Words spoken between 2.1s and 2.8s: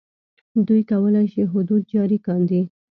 کاندي.